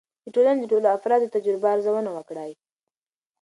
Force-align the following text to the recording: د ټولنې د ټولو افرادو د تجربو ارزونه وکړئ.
د 0.23 0.27
ټولنې 0.35 0.59
د 0.61 0.65
ټولو 0.71 0.87
افرادو 0.97 1.25
د 1.29 1.33
تجربو 1.35 1.71
ارزونه 1.73 2.09
وکړئ. 2.13 2.51